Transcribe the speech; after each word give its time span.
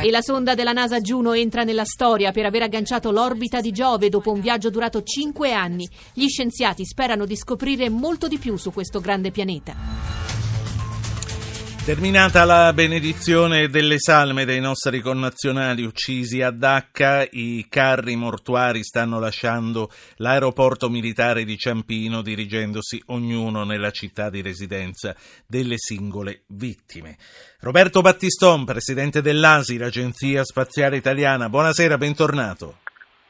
E 0.00 0.10
la 0.10 0.20
sonda 0.20 0.54
della 0.54 0.72
NASA 0.72 1.00
Juno 1.00 1.32
entra 1.32 1.64
nella 1.64 1.84
storia 1.84 2.30
per 2.30 2.46
aver 2.46 2.62
agganciato 2.62 3.10
l'orbita 3.10 3.60
di 3.60 3.72
Giove 3.72 4.08
dopo 4.08 4.30
un 4.30 4.40
viaggio 4.40 4.70
durato 4.70 5.02
5 5.02 5.52
anni. 5.52 5.88
Gli 6.12 6.28
scienziati 6.28 6.84
sperano 6.84 7.26
di 7.26 7.36
scoprire 7.36 7.88
molto 7.88 8.28
di 8.28 8.38
più 8.38 8.56
su 8.56 8.72
questo 8.72 9.00
grande 9.00 9.30
pianeta. 9.30 10.25
Terminata 11.86 12.44
la 12.44 12.72
benedizione 12.72 13.68
delle 13.68 14.00
salme 14.00 14.44
dei 14.44 14.60
nostri 14.60 15.00
connazionali 15.00 15.84
uccisi 15.84 16.42
a 16.42 16.50
Dacca, 16.50 17.24
i 17.30 17.64
carri 17.68 18.16
mortuari 18.16 18.82
stanno 18.82 19.20
lasciando 19.20 19.92
l'aeroporto 20.16 20.90
militare 20.90 21.44
di 21.44 21.56
Ciampino 21.56 22.22
dirigendosi 22.22 23.00
ognuno 23.06 23.62
nella 23.62 23.92
città 23.92 24.30
di 24.30 24.42
residenza 24.42 25.14
delle 25.46 25.76
singole 25.78 26.42
vittime. 26.48 27.18
Roberto 27.60 28.00
Battiston, 28.00 28.64
presidente 28.64 29.22
dell'ASI, 29.22 29.76
l'Agenzia 29.76 30.42
Spaziale 30.42 30.96
Italiana, 30.96 31.48
buonasera, 31.48 31.96
bentornato. 31.96 32.78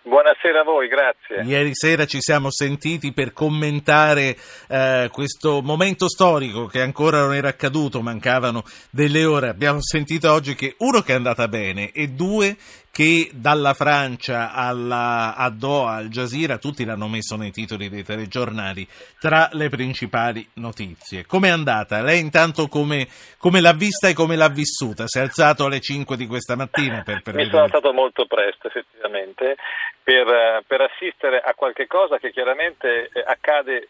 Buonasera 0.07 0.61
a 0.61 0.63
voi, 0.63 0.87
grazie. 0.87 1.43
Ieri 1.43 1.71
sera 1.73 2.05
ci 2.07 2.19
siamo 2.21 2.49
sentiti 2.53 3.13
per 3.13 3.33
commentare 3.33 4.37
eh, 4.69 5.09
questo 5.11 5.63
momento 5.63 6.09
storico 6.09 6.67
che 6.67 6.81
ancora 6.81 7.23
non 7.23 7.35
era 7.35 7.49
accaduto, 7.49 8.01
mancavano 8.03 8.63
delle 8.89 9.25
ore. 9.25 9.49
Abbiamo 9.49 9.83
sentito 9.83 10.31
oggi 10.31 10.55
che 10.55 10.77
uno 10.79 11.01
che 11.01 11.11
è 11.11 11.17
andata 11.17 11.49
bene 11.49 11.91
e 11.91 12.07
due 12.11 12.57
che 12.97 13.29
dalla 13.35 13.75
Francia 13.75 14.55
alla, 14.55 15.35
a 15.37 15.51
Doha, 15.51 15.97
al 15.97 16.09
Jazeera, 16.09 16.57
tutti 16.57 16.83
l'hanno 16.83 17.09
messo 17.09 17.37
nei 17.37 17.51
titoli 17.51 17.91
dei 17.91 18.03
telegiornali, 18.03 18.89
tra 19.21 19.51
le 19.53 19.69
principali 19.69 20.49
notizie. 20.55 21.27
Com'è 21.27 21.51
andata? 21.51 22.01
Lei 22.01 22.21
intanto 22.21 22.69
come, 22.69 23.07
come 23.37 23.61
l'ha 23.61 23.75
vista 23.75 24.09
e 24.09 24.15
come 24.15 24.35
l'ha 24.35 24.49
vissuta? 24.49 25.07
Si 25.09 25.19
è 25.19 25.21
alzato 25.21 25.67
alle 25.67 25.81
5 25.81 26.17
di 26.17 26.27
questa 26.27 26.57
mattina 26.57 27.03
per, 27.05 27.21
per 27.21 27.35
Mi 27.35 27.45
vedere... 27.45 27.51
sono 27.51 27.65
alzato 27.65 27.93
molto 27.93 28.25
presto, 28.25 28.69
effettivamente, 28.69 29.57
per, 30.03 30.65
per, 30.67 30.81
assistere 30.81 31.39
a 31.41 31.53
qualche 31.53 31.87
cosa 31.87 32.17
che 32.17 32.33
chiaramente 32.33 33.11
eh, 33.13 33.23
accade 33.27 33.77
eh, 33.77 33.89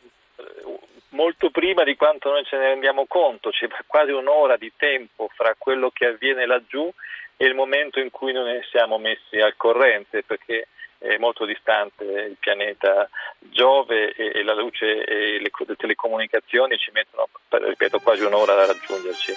molto 1.11 1.51
prima 1.51 1.85
di 1.85 1.95
quanto 1.95 2.31
noi 2.31 2.43
ce 2.45 2.57
ne 2.57 2.71
rendiamo 2.71 3.07
conto, 3.07 3.51
c'è 3.51 3.69
quasi 3.87 4.11
un'ora 4.11 4.57
di 4.57 4.73
tempo 4.77 5.31
fra 5.33 5.55
quello 5.57 5.91
che 5.91 6.07
avviene 6.07 6.45
laggiù 6.45 6.93
è 7.37 7.45
il 7.45 7.55
momento 7.55 8.01
in 8.01 8.11
cui 8.11 8.33
noi 8.33 8.61
siamo 8.71 8.99
messi 8.99 9.39
al 9.39 9.55
corrente 9.57 10.23
perché 10.23 10.69
è 10.99 11.19
molto 11.19 11.45
distante 11.45 12.05
il 12.05 12.37
pianeta 12.39 13.09
Giove 13.39 14.13
e, 14.15 14.43
la 14.43 14.55
luce 14.55 15.05
e 15.05 15.39
le, 15.41 15.51
le 15.67 15.77
telecomunicazioni 15.77 16.79
ci 16.79 16.91
mettono, 16.93 17.29
ripeto, 17.51 17.99
quasi 17.99 18.25
un'ora 18.25 18.55
a 18.55 18.67
raggiungerci. 18.67 19.33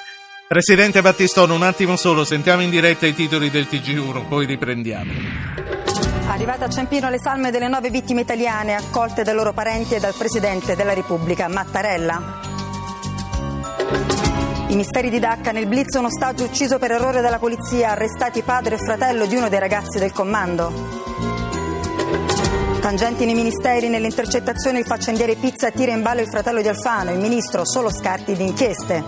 Presidente 0.47 1.01
Battistone, 1.01 1.53
un 1.53 1.61
attimo 1.61 1.95
solo, 1.95 2.23
sentiamo 2.23 2.61
in 2.61 2.69
diretta 2.71 3.05
i 3.05 3.13
titoli 3.13 3.51
del 3.51 3.65
TG1, 3.65 4.27
poi 4.27 4.45
riprendiamo. 4.45 5.11
Arrivate 6.29 6.63
a 6.63 6.69
Ciampino 6.69 7.09
le 7.09 7.19
salme 7.19 7.51
delle 7.51 7.67
nove 7.67 7.89
vittime 7.89 8.21
italiane 8.21 8.75
accolte 8.75 9.23
dai 9.23 9.35
loro 9.35 9.53
parenti 9.53 9.95
e 9.95 9.99
dal 9.99 10.15
Presidente 10.17 10.75
della 10.75 10.93
Repubblica 10.93 11.47
Mattarella. 11.47 12.39
I 14.69 14.75
misteri 14.75 15.09
di 15.09 15.17
Dacca 15.17 15.51
nel 15.51 15.65
blitz 15.65 15.95
un 15.95 16.05
ostaggio 16.05 16.43
ucciso 16.43 16.77
per 16.77 16.91
errore 16.91 17.21
dalla 17.21 17.39
polizia, 17.39 17.89
arrestati 17.89 18.43
padre 18.43 18.75
e 18.75 18.77
fratello 18.77 19.25
di 19.25 19.35
uno 19.35 19.49
dei 19.49 19.57
ragazzi 19.57 19.97
del 19.97 20.11
comando. 20.11 20.71
Tangenti 22.79 23.25
nei 23.25 23.33
ministeri, 23.33 23.89
nelle 23.89 24.05
intercettazioni 24.05 24.77
il 24.77 24.85
faccendiere 24.85 25.33
Pizza 25.33 25.71
tira 25.71 25.91
in 25.91 26.03
ballo 26.03 26.21
il 26.21 26.29
fratello 26.29 26.61
di 26.61 26.67
Alfano, 26.67 27.11
il 27.11 27.17
ministro 27.17 27.65
solo 27.65 27.89
scarti 27.89 28.35
di 28.35 28.43
inchieste. 28.43 29.03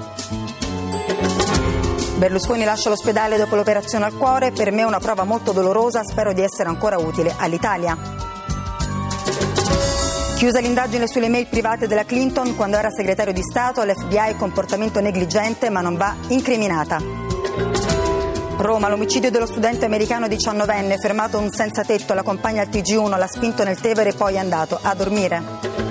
Berlusconi 2.15 2.63
lascia 2.63 2.89
l'ospedale 2.89 3.37
dopo 3.37 3.55
l'operazione 3.55 4.05
al 4.05 4.17
cuore, 4.17 4.51
per 4.51 4.71
me 4.71 4.81
è 4.81 4.85
una 4.85 4.99
prova 4.99 5.25
molto 5.25 5.51
dolorosa, 5.51 6.03
spero 6.03 6.33
di 6.33 6.41
essere 6.41 6.69
ancora 6.69 6.97
utile 6.97 7.35
all'Italia. 7.37 8.30
Chiusa 10.41 10.59
l'indagine 10.59 11.07
sulle 11.07 11.29
mail 11.29 11.45
private 11.45 11.85
della 11.85 12.03
Clinton 12.03 12.55
quando 12.55 12.75
era 12.75 12.89
segretario 12.89 13.31
di 13.31 13.43
Stato, 13.43 13.81
all'FBI 13.81 14.37
comportamento 14.37 14.99
negligente 14.99 15.69
ma 15.69 15.81
non 15.81 15.95
va 15.97 16.15
incriminata. 16.29 16.99
Roma, 18.57 18.89
l'omicidio 18.89 19.29
dello 19.29 19.45
studente 19.45 19.85
americano 19.85 20.25
19enne, 20.25 20.97
fermato 20.99 21.37
un 21.37 21.51
senza 21.51 21.83
tetto, 21.83 22.15
la 22.15 22.23
compagna 22.23 22.63
al 22.63 22.69
TG1, 22.69 23.19
l'ha 23.19 23.27
spinto 23.27 23.63
nel 23.63 23.79
Tevere 23.79 24.09
e 24.09 24.13
poi 24.13 24.33
è 24.33 24.39
andato 24.39 24.79
a 24.81 24.95
dormire. 24.95 25.90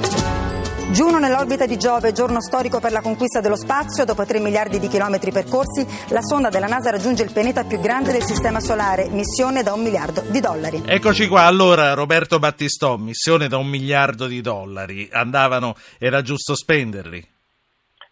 Giuno 0.92 1.20
nell'orbita 1.20 1.66
di 1.66 1.78
Giove, 1.78 2.10
giorno 2.10 2.40
storico 2.40 2.80
per 2.80 2.90
la 2.90 3.00
conquista 3.00 3.40
dello 3.40 3.54
spazio, 3.54 4.04
dopo 4.04 4.24
3 4.24 4.40
miliardi 4.40 4.80
di 4.80 4.88
chilometri 4.88 5.30
percorsi, 5.30 5.86
la 6.12 6.20
sonda 6.20 6.48
della 6.48 6.66
NASA 6.66 6.90
raggiunge 6.90 7.22
il 7.22 7.32
pianeta 7.32 7.62
più 7.62 7.78
grande 7.78 8.10
del 8.10 8.24
Sistema 8.24 8.58
Solare, 8.58 9.08
missione 9.08 9.62
da 9.62 9.72
un 9.72 9.82
miliardo 9.82 10.20
di 10.22 10.40
dollari. 10.40 10.82
Eccoci 10.84 11.28
qua, 11.28 11.42
allora 11.42 11.94
Roberto 11.94 12.40
Battistò, 12.40 12.96
missione 12.96 13.46
da 13.46 13.56
un 13.56 13.68
miliardo 13.68 14.26
di 14.26 14.40
dollari, 14.40 15.08
andavano, 15.12 15.74
era 16.00 16.22
giusto 16.22 16.56
spenderli? 16.56 17.24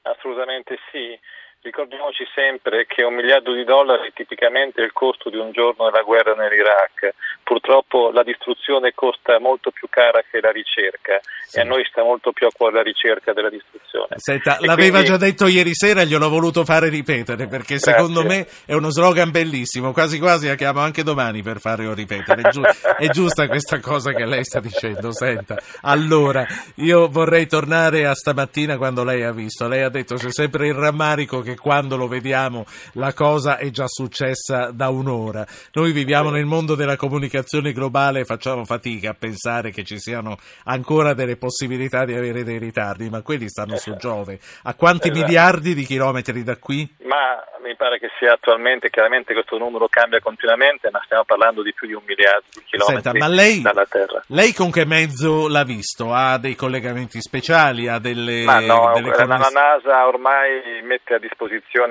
Assolutamente 0.02 0.76
sì. 0.92 1.18
Ricordiamoci 1.60 2.24
sempre 2.36 2.86
che 2.86 3.02
un 3.02 3.14
miliardo 3.14 3.52
di 3.52 3.64
dollari 3.64 4.08
è 4.08 4.12
tipicamente 4.12 4.80
il 4.80 4.92
costo 4.92 5.28
di 5.28 5.36
un 5.36 5.50
giorno 5.50 5.90
della 5.90 6.02
guerra 6.02 6.34
nell'Iraq. 6.34 7.14
Purtroppo 7.42 8.10
la 8.12 8.22
distruzione 8.22 8.92
costa 8.94 9.40
molto 9.40 9.72
più 9.72 9.88
cara 9.90 10.22
che 10.30 10.40
la 10.40 10.52
ricerca 10.52 11.18
sì. 11.46 11.58
e 11.58 11.62
a 11.62 11.64
noi 11.64 11.84
sta 11.90 12.04
molto 12.04 12.30
più 12.30 12.46
a 12.46 12.50
cuore 12.56 12.74
la 12.74 12.82
ricerca 12.82 13.32
della 13.32 13.50
distruzione. 13.50 14.06
Senta, 14.16 14.58
l'aveva 14.60 15.00
quindi... 15.00 15.08
già 15.08 15.16
detto 15.16 15.46
ieri 15.46 15.74
sera 15.74 16.02
e 16.02 16.06
gliel'ho 16.06 16.28
voluto 16.28 16.64
fare 16.64 16.88
ripetere 16.88 17.48
perché 17.48 17.76
Grazie. 17.76 17.92
secondo 17.92 18.22
me 18.22 18.46
è 18.64 18.74
uno 18.74 18.90
slogan 18.90 19.30
bellissimo, 19.32 19.92
quasi 19.92 20.20
quasi 20.20 20.46
la 20.46 20.54
chiamo 20.54 20.80
anche 20.80 21.02
domani 21.02 21.42
per 21.42 21.58
farlo 21.58 21.92
ripetere. 21.92 22.42
È, 22.42 22.48
giu- 22.50 22.66
è 22.66 23.08
giusta 23.08 23.48
questa 23.48 23.80
cosa 23.80 24.12
che 24.12 24.24
lei 24.26 24.44
sta 24.44 24.60
dicendo, 24.60 25.12
senta. 25.12 25.56
Allora, 25.82 26.46
io 26.76 27.08
vorrei 27.08 27.46
tornare 27.46 28.06
a 28.06 28.14
stamattina 28.14 28.76
quando 28.76 29.02
lei 29.02 29.24
ha 29.24 29.32
visto, 29.32 29.66
lei 29.66 29.82
ha 29.82 29.88
detto 29.88 30.14
c'è 30.14 30.30
sempre 30.30 30.68
il 30.68 30.74
rammarico 30.74 31.40
che 31.40 31.56
quando 31.58 31.96
lo 31.96 32.06
vediamo 32.06 32.64
la 32.94 33.12
cosa 33.12 33.58
è 33.58 33.70
già 33.70 33.86
successa 33.86 34.70
da 34.72 34.88
un'ora. 34.88 35.46
Noi 35.72 35.92
viviamo 35.92 36.30
nel 36.30 36.46
mondo 36.46 36.74
della 36.74 36.96
comunicazione 36.96 37.72
globale 37.72 38.20
e 38.20 38.24
facciamo 38.24 38.64
fatica 38.64 39.10
a 39.10 39.16
pensare 39.18 39.70
che 39.70 39.84
ci 39.84 39.98
siano 39.98 40.38
ancora 40.64 41.14
delle 41.14 41.36
possibilità 41.36 42.04
di 42.04 42.14
avere 42.14 42.44
dei 42.44 42.58
ritardi, 42.58 43.08
ma 43.10 43.22
quelli 43.22 43.48
stanno 43.48 43.76
su 43.76 43.96
Giove. 43.96 44.38
A 44.62 44.74
quanti 44.74 45.08
esatto. 45.08 45.24
miliardi 45.24 45.74
di 45.74 45.84
chilometri 45.84 46.42
da 46.42 46.56
qui? 46.56 46.88
Ma 47.02 47.42
mi 47.62 47.76
pare 47.76 47.98
che 47.98 48.08
sia 48.18 48.32
attualmente, 48.32 48.88
chiaramente 48.88 49.34
questo 49.34 49.58
numero 49.58 49.88
cambia 49.88 50.20
continuamente, 50.20 50.90
ma 50.90 51.00
stiamo 51.04 51.24
parlando 51.24 51.62
di 51.62 51.74
più 51.74 51.86
di 51.86 51.92
un 51.92 52.02
miliardo 52.06 52.46
di 52.54 52.62
chilometri 52.64 53.10
Senta, 53.10 53.18
ma 53.18 53.28
lei, 53.28 53.60
dalla 53.60 53.84
Terra. 53.84 54.22
Lei 54.28 54.52
con 54.54 54.70
che 54.70 54.86
mezzo 54.86 55.48
l'ha 55.48 55.64
visto? 55.64 56.12
Ha 56.12 56.38
dei 56.38 56.54
collegamenti 56.54 57.20
speciali? 57.20 57.88
Ha 57.88 57.98
delle, 57.98 58.44
ma 58.44 58.60
no, 58.60 58.92
delle 58.94 59.10
la, 59.10 59.24
la 59.26 59.50
NASA 59.52 60.06
ormai 60.06 60.82
mette 60.82 61.14
a 61.14 61.18
disposizione 61.18 61.37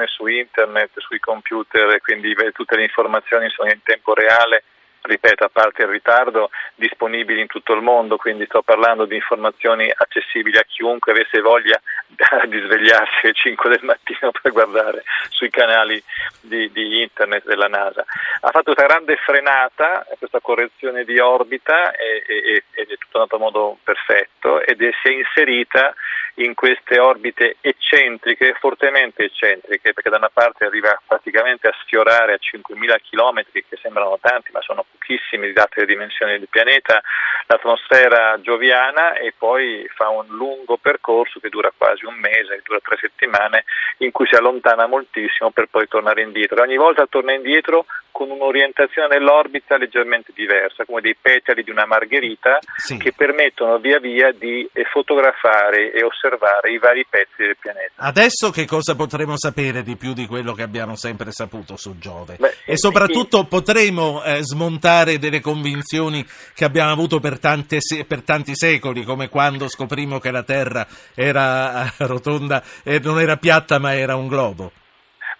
su 0.07 0.27
internet, 0.27 0.99
sui 0.99 1.19
computer, 1.19 2.01
quindi 2.01 2.35
tutte 2.53 2.75
le 2.75 2.83
informazioni 2.83 3.49
sono 3.49 3.69
in 3.69 3.81
tempo 3.83 4.13
reale 4.13 4.63
ripeto, 5.07 5.45
a 5.45 5.49
parte 5.49 5.83
il 5.83 5.87
ritardo, 5.87 6.49
disponibili 6.75 7.41
in 7.41 7.47
tutto 7.47 7.73
il 7.73 7.81
mondo, 7.81 8.17
quindi 8.17 8.45
sto 8.45 8.61
parlando 8.61 9.05
di 9.05 9.15
informazioni 9.15 9.91
accessibili 9.93 10.57
a 10.57 10.65
chiunque 10.67 11.13
avesse 11.13 11.39
voglia 11.39 11.79
di 12.47 12.59
svegliarsi 12.59 13.25
alle 13.25 13.33
5 13.33 13.69
del 13.69 13.83
mattino 13.83 14.31
per 14.31 14.51
guardare 14.51 15.03
sui 15.29 15.49
canali 15.49 16.01
di, 16.41 16.71
di 16.71 17.01
internet 17.01 17.45
della 17.45 17.67
NASA. 17.67 18.05
Ha 18.41 18.49
fatto 18.51 18.73
questa 18.73 18.85
grande 18.85 19.15
frenata, 19.17 20.05
questa 20.17 20.39
correzione 20.41 21.03
di 21.05 21.17
orbita 21.19 21.95
ed 21.95 22.89
è 22.89 22.97
tutto 22.97 23.17
andato 23.17 23.35
a 23.35 23.39
modo 23.39 23.77
perfetto 23.83 24.61
ed 24.61 24.81
è, 24.81 24.89
si 25.01 25.07
è 25.07 25.11
inserita 25.11 25.95
in 26.39 26.53
queste 26.53 26.99
orbite 26.99 27.57
eccentriche, 27.61 28.55
fortemente 28.59 29.23
eccentriche, 29.23 29.93
perché 29.93 30.09
da 30.09 30.17
una 30.17 30.29
parte 30.31 30.65
arriva 30.65 30.99
praticamente 31.05 31.67
a 31.67 31.75
sfiorare 31.81 32.33
a 32.33 32.39
5.000 32.39 32.97
km, 33.09 33.43
che 33.51 33.77
sembrano 33.81 34.17
tanti, 34.21 34.51
ma 34.51 34.61
sono 34.61 34.85
pochissimi 34.91 35.51
date 35.51 35.81
le 35.81 35.85
dimensioni 35.87 36.37
del 36.37 36.47
pianeta, 36.49 37.01
l'atmosfera 37.47 38.39
gioviana 38.41 39.13
e 39.13 39.33
poi 39.35 39.89
fa 39.95 40.09
un 40.09 40.27
lungo 40.27 40.77
percorso 40.77 41.39
che 41.39 41.49
dura 41.49 41.71
quasi 41.75 42.05
un 42.05 42.15
mese, 42.15 42.57
che 42.57 42.61
dura 42.63 42.79
tre 42.83 42.97
settimane, 42.99 43.63
in 43.99 44.11
cui 44.11 44.27
si 44.27 44.35
allontana 44.35 44.85
moltissimo 44.85 45.49
per 45.51 45.67
poi 45.71 45.87
tornare 45.87 46.21
indietro. 46.21 46.61
Ogni 46.61 46.77
volta 46.77 47.07
torna 47.07 47.33
indietro 47.33 47.85
con 48.11 48.29
un'orientazione 48.29 49.07
nell'orbita 49.17 49.77
leggermente 49.77 50.31
diversa, 50.35 50.85
come 50.85 51.01
dei 51.01 51.15
petali 51.19 51.63
di 51.63 51.71
una 51.71 51.85
margherita 51.85 52.59
sì. 52.75 52.97
che 52.97 53.13
permettono 53.13 53.77
via 53.77 53.99
via 53.99 54.31
di 54.31 54.67
fotografare 54.91 55.91
e 55.91 56.03
osservare 56.03 56.26
i 56.69 56.77
vari 56.79 57.05
pezzi 57.09 57.43
del 57.43 57.57
pianeta. 57.59 57.93
Adesso 57.95 58.49
che 58.51 58.65
cosa 58.65 58.95
potremo 58.95 59.37
sapere 59.37 59.83
di 59.83 59.95
più 59.95 60.13
di 60.13 60.25
quello 60.25 60.53
che 60.53 60.63
abbiamo 60.63 60.95
sempre 60.95 61.31
saputo 61.31 61.77
su 61.77 61.97
Giove? 61.97 62.35
Beh, 62.39 62.55
e 62.65 62.77
soprattutto 62.77 63.39
in... 63.39 63.47
potremo 63.47 64.23
eh, 64.23 64.43
smontare 64.43 65.19
delle 65.19 65.39
convinzioni 65.39 66.25
che 66.53 66.65
abbiamo 66.65 66.91
avuto 66.91 67.19
per, 67.19 67.39
tante, 67.39 67.79
per, 68.05 68.21
tanti 68.23 68.55
secoli, 68.55 69.03
come 69.03 69.29
quando 69.29 69.67
scoprimmo 69.67 70.19
che 70.19 70.31
la 70.31 70.43
Terra 70.43 70.85
era 71.13 71.85
eh, 71.85 71.91
rotonda 72.05 72.63
e 72.83 72.99
non 72.99 73.19
era 73.19 73.37
piatta 73.37 73.79
ma 73.79 73.95
era 73.95 74.15
un 74.15 74.27
globo. 74.27 74.71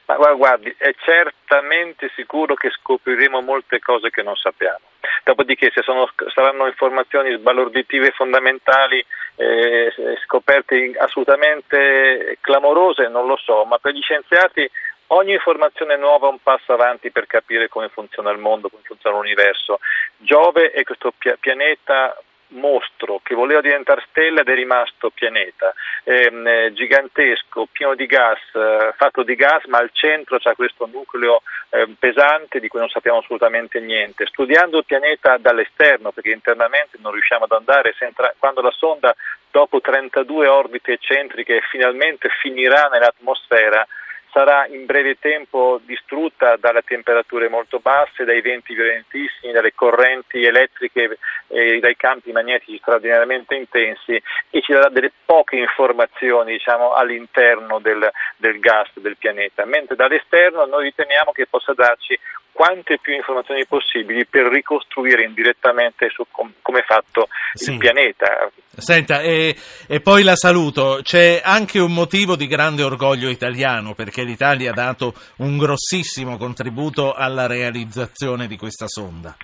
Ma 0.07 0.33
guardi, 0.33 0.73
è 0.77 0.93
certamente 1.03 2.09
sicuro 2.15 2.55
che 2.55 2.69
scopriremo 2.69 3.41
molte 3.41 3.79
cose 3.79 4.09
che 4.09 4.23
non 4.23 4.35
sappiamo. 4.37 4.79
Dopodiché 5.25 5.69
se 5.73 5.81
sono, 5.81 6.09
saranno 6.33 6.67
informazioni 6.67 7.35
sbalorditive 7.35 8.11
fondamentali, 8.11 9.05
eh, 9.35 9.91
scoperte 10.23 10.95
assolutamente 10.97 12.37
clamorose, 12.39 13.09
non 13.09 13.27
lo 13.27 13.35
so, 13.35 13.65
ma 13.65 13.77
per 13.79 13.91
gli 13.91 14.01
scienziati 14.01 14.69
ogni 15.07 15.33
informazione 15.33 15.97
nuova 15.97 16.27
è 16.27 16.31
un 16.31 16.41
passo 16.41 16.71
avanti 16.71 17.11
per 17.11 17.27
capire 17.27 17.67
come 17.67 17.89
funziona 17.89 18.31
il 18.31 18.37
mondo, 18.37 18.69
come 18.69 18.83
funziona 18.85 19.17
l'universo. 19.17 19.79
Giove 20.15 20.71
è 20.71 20.83
questo 20.83 21.13
pianeta 21.39 22.17
mostro 22.49 23.19
che 23.23 23.35
voleva 23.35 23.61
diventare 23.61 24.05
stella 24.09 24.41
ed 24.41 24.49
è 24.49 24.53
rimasto 24.53 25.09
pianeta, 25.09 25.73
ehm, 26.03 26.47
eh, 26.47 26.73
gigantesco, 26.73 27.67
pieno 27.71 27.95
di 27.95 28.05
gas, 28.05 28.39
eh, 28.53 28.93
fatto 28.95 29.23
di 29.23 29.35
gas, 29.35 29.65
ma 29.65 29.79
al 29.79 29.89
centro 29.91 30.37
c'è 30.37 30.55
questo 30.55 30.87
nucleo 30.91 31.41
eh, 31.69 31.87
pesante 31.97 32.59
di 32.59 32.67
cui 32.67 32.79
non 32.79 32.89
sappiamo 32.89 33.19
assolutamente 33.19 33.79
niente. 33.79 34.25
Studiando 34.25 34.77
il 34.77 34.85
pianeta 34.85 35.37
dall'esterno, 35.37 36.11
perché 36.11 36.31
internamente 36.31 36.97
non 37.01 37.11
riusciamo 37.11 37.45
ad 37.45 37.51
andare, 37.51 37.95
entra- 37.99 38.33
quando 38.37 38.61
la 38.61 38.71
sonda 38.71 39.15
dopo 39.49 39.81
32 39.81 40.47
orbite 40.47 40.93
eccentriche 40.93 41.61
finalmente 41.69 42.29
finirà 42.41 42.89
nell'atmosfera, 42.91 43.85
sarà 44.31 44.67
in 44.67 44.85
breve 44.85 45.17
tempo 45.19 45.79
distrutta 45.83 46.55
dalle 46.57 46.81
temperature 46.83 47.49
molto 47.49 47.79
basse, 47.79 48.25
dai 48.25 48.41
venti 48.41 48.73
violentissimi, 48.73 49.53
dalle 49.53 49.73
correnti 49.73 50.43
elettriche 50.43 51.17
e 51.47 51.79
dai 51.79 51.95
campi 51.95 52.31
magnetici 52.31 52.77
straordinariamente 52.77 53.55
intensi 53.55 54.21
e 54.49 54.61
ci 54.61 54.71
darà 54.73 54.89
delle 54.89 55.11
poche 55.25 55.57
informazioni 55.57 56.53
diciamo, 56.53 56.93
all'interno 56.93 57.79
del, 57.79 58.09
del 58.37 58.59
gas 58.59 58.89
del 58.95 59.17
pianeta, 59.17 59.65
mentre 59.65 59.95
dall'esterno 59.95 60.65
noi 60.65 60.83
riteniamo 60.85 61.31
che 61.31 61.47
possa 61.47 61.73
darci 61.73 62.17
quante 62.57 62.97
più 62.99 63.13
informazioni 63.13 63.67
possibili 63.67 64.25
per 64.25 64.47
ricostruire 64.47 65.23
indirettamente 65.23 66.09
su 66.09 66.25
com- 66.31 66.51
come 66.63 66.79
è 66.79 66.83
fatto 66.83 67.27
sì. 67.53 67.73
il 67.73 67.77
pianeta. 67.77 68.49
Senta, 68.75 69.21
e, 69.21 69.55
e, 69.85 70.01
poi 70.01 70.23
la 70.23 70.35
saluto. 70.35 71.01
C'è 71.03 71.39
anche 71.43 71.77
un 71.77 71.93
motivo 71.93 72.35
di 72.35 72.47
grande 72.47 72.81
orgoglio 72.81 73.29
italiano 73.29 73.93
perché 73.93 74.23
l'Italia 74.23 74.71
ha 74.71 74.73
dato 74.73 75.13
un 75.37 75.59
grossissimo 75.59 76.37
contributo 76.37 77.13
alla 77.13 77.45
realizzazione 77.45 78.47
di 78.47 78.57
questa 78.57 78.87
sonda. 78.87 79.37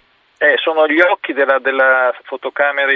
Eh, 0.43 0.57
sono 0.57 0.85
gli 0.89 0.99
occhi 0.99 1.31
della, 1.31 1.57
della 1.59 2.13
fotocamera 2.23 2.91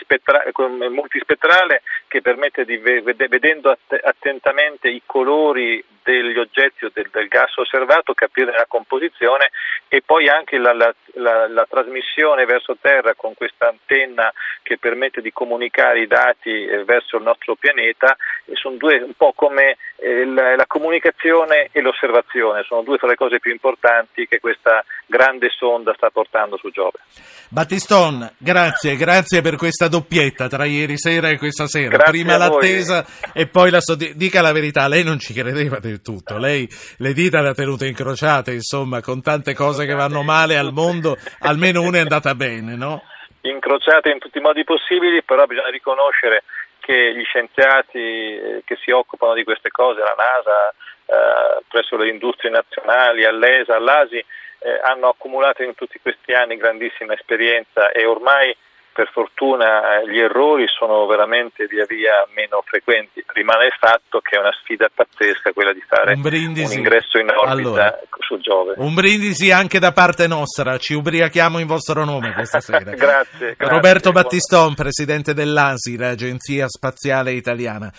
spettra, 0.00 0.42
multispettrale 0.90 1.82
che 2.08 2.20
permette 2.20 2.64
di 2.64 2.78
vedendo 2.78 3.78
attentamente 4.02 4.88
i 4.88 5.00
colori 5.06 5.80
degli 6.02 6.36
oggetti 6.36 6.86
o 6.86 6.90
del, 6.92 7.10
del, 7.12 7.28
gas 7.28 7.56
osservato 7.58 8.12
capire 8.12 8.50
la 8.50 8.64
composizione 8.66 9.50
e 9.88 10.02
poi 10.04 10.28
anche 10.28 10.58
la, 10.58 10.72
la, 10.72 10.94
la, 11.14 11.48
la 11.48 11.66
trasmissione 11.68 12.44
verso 12.44 12.76
terra 12.80 13.14
con 13.14 13.34
questa 13.34 13.68
antenna 13.68 14.32
che 14.62 14.78
permette 14.78 15.20
di 15.20 15.32
comunicare 15.32 16.00
i 16.00 16.06
dati 16.06 16.50
eh, 16.50 16.84
verso 16.84 17.16
il 17.16 17.22
nostro 17.22 17.54
pianeta 17.54 18.16
e 18.44 18.54
sono 18.54 18.76
due 18.76 18.98
un 18.98 19.14
po' 19.16 19.32
come 19.34 19.76
eh, 19.96 20.24
la, 20.26 20.66
comunicazione 20.66 21.70
e 21.72 21.80
l'osservazione, 21.80 22.62
sono 22.64 22.82
due 22.82 22.98
tra 22.98 23.08
le 23.08 23.16
cose 23.16 23.40
più 23.40 23.50
importanti 23.50 24.26
che 24.28 24.38
questa 24.40 24.84
grande 25.06 25.48
sonda 25.50 25.94
sta 25.96 26.10
portando 26.10 26.56
su 26.58 26.70
Giove. 26.70 26.98
Battiston, 27.48 28.30
grazie, 28.36 28.96
grazie 28.96 29.40
per 29.40 29.56
questa 29.56 29.88
doppietta 29.88 30.48
tra 30.48 30.66
ieri 30.66 30.98
sera 30.98 31.30
e 31.30 31.38
questa 31.38 31.66
sera. 31.66 31.96
Grazie 31.96 32.12
Prima 32.12 32.36
l'attesa 32.36 33.06
e 33.32 33.46
poi 33.46 33.70
la 33.70 33.80
soddisfazione. 33.80 34.18
Dica 34.18 34.42
la 34.42 34.52
verità, 34.52 34.86
lei 34.86 35.02
non 35.02 35.18
ci 35.18 35.32
credeva 35.32 35.78
del 35.78 36.02
tutto. 36.02 36.36
Lei 36.36 36.68
le 36.98 37.12
dita 37.12 37.40
le 37.40 37.48
ha 37.48 37.54
tenute 37.54 37.86
incrociate, 37.86 38.52
insomma, 38.52 39.00
con 39.00 39.22
tante 39.22 39.54
cose 39.54 39.77
che 39.84 39.94
vanno 39.94 40.22
male 40.22 40.56
al 40.56 40.72
mondo, 40.72 41.16
almeno 41.40 41.82
una 41.82 41.98
è 41.98 42.00
andata 42.00 42.34
bene, 42.34 42.76
no? 42.76 43.02
Incrociate 43.42 44.10
in 44.10 44.18
tutti 44.18 44.38
i 44.38 44.42
modi 44.42 44.64
possibili, 44.64 45.22
però 45.22 45.46
bisogna 45.46 45.70
riconoscere 45.70 46.44
che 46.80 47.14
gli 47.14 47.24
scienziati 47.24 47.98
eh, 47.98 48.62
che 48.64 48.76
si 48.82 48.90
occupano 48.90 49.34
di 49.34 49.44
queste 49.44 49.70
cose, 49.70 50.00
la 50.00 50.14
NASA, 50.16 50.74
eh, 51.06 51.62
presso 51.68 51.96
le 51.96 52.08
industrie 52.08 52.50
nazionali, 52.50 53.24
all'ESA, 53.24 53.76
all'ASI, 53.76 54.24
eh, 54.60 54.80
hanno 54.82 55.08
accumulato 55.08 55.62
in 55.62 55.74
tutti 55.74 56.00
questi 56.00 56.32
anni 56.32 56.56
grandissima 56.56 57.14
esperienza 57.14 57.92
e 57.92 58.04
ormai 58.06 58.56
per 58.98 59.10
fortuna 59.12 60.02
gli 60.10 60.18
errori 60.18 60.66
sono 60.66 61.06
veramente 61.06 61.66
via 61.66 61.84
via 61.86 62.26
meno 62.34 62.64
frequenti. 62.66 63.22
Rimane 63.28 63.66
il 63.66 63.76
fatto 63.78 64.18
che 64.18 64.34
è 64.34 64.40
una 64.40 64.50
sfida 64.60 64.90
pazzesca 64.92 65.52
quella 65.52 65.72
di 65.72 65.84
fare 65.86 66.14
un, 66.14 66.20
un 66.20 66.72
ingresso 66.72 67.16
in 67.18 67.30
orbita 67.30 67.54
allora, 67.54 68.00
su 68.18 68.40
Giove. 68.40 68.74
Un 68.78 68.94
brindisi 68.94 69.52
anche 69.52 69.78
da 69.78 69.92
parte 69.92 70.26
nostra, 70.26 70.78
ci 70.78 70.94
ubriachiamo 70.94 71.60
in 71.60 71.68
vostro 71.68 72.04
nome 72.04 72.32
questa 72.32 72.58
sera. 72.58 72.90
grazie, 72.90 73.54
grazie. 73.54 73.56
Roberto 73.56 74.10
Battiston, 74.10 74.74
presidente 74.74 75.32
dell'ASI, 75.32 75.96
l'Agenzia 75.96 76.66
Spaziale 76.66 77.30
Italiana. 77.30 77.92